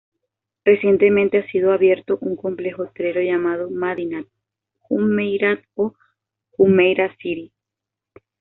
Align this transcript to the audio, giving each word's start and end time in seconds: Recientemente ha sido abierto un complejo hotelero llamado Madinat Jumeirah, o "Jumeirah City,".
Recientemente 0.65 1.37
ha 1.37 1.51
sido 1.51 1.71
abierto 1.73 2.17
un 2.21 2.35
complejo 2.35 2.81
hotelero 2.85 3.21
llamado 3.21 3.69
Madinat 3.69 4.25
Jumeirah, 4.79 5.61
o 5.75 5.93
"Jumeirah 6.57 7.15
City,". 7.17 7.53